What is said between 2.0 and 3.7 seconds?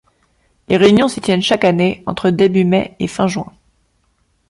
entre début mai et fin juin.